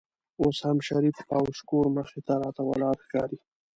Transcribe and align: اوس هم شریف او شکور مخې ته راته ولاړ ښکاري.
اوس 0.41 0.57
هم 0.67 0.77
شریف 0.87 1.17
او 1.35 1.43
شکور 1.57 1.85
مخې 1.97 2.19
ته 2.27 2.33
راته 2.41 2.61
ولاړ 2.65 2.95
ښکاري. 3.05 3.37